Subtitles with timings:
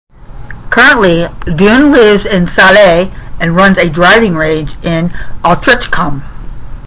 [0.71, 5.09] Currently, Dunne lives in Sale and runs a driving range in
[5.45, 6.23] Altrincham.